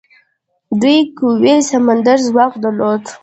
دوی 0.81 0.99
قوي 1.17 1.55
سمندري 1.71 2.21
ځواک 2.27 2.53
درلود. 2.63 3.03